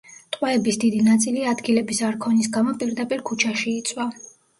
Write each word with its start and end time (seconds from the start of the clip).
ტყვეების 0.35 0.77
დიდი 0.83 1.01
ნაწილი 1.07 1.43
ადგილების 1.51 1.99
არ 2.07 2.17
ქონის 2.23 2.49
გამო 2.55 2.73
პირდაპირ 2.81 3.21
ქუჩაში 3.29 3.75
იწვა. 3.83 4.09